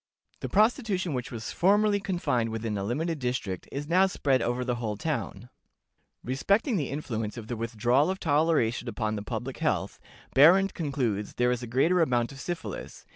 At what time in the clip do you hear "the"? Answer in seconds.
0.39-0.49, 4.65-4.77, 6.75-6.89, 7.45-7.55, 9.15-9.21